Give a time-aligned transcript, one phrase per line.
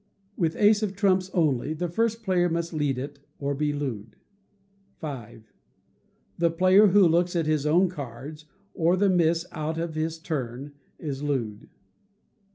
[0.35, 4.15] With ace of trumps only, the first player must lead it, or be looed.
[4.99, 5.41] v.
[6.39, 10.73] The player who looks at his own cards, or the miss out of his turn,
[10.97, 11.69] is looed.